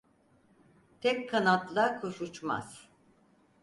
Tek 1.01 1.29
kanatla 1.29 1.99
kuş 2.01 2.21
uçmaz. 2.21 2.89